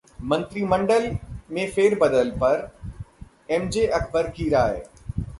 [0.23, 1.05] मंत्रिमंडल
[1.51, 2.71] में फेरबदल पर
[3.51, 4.81] एम जे अकबर की राय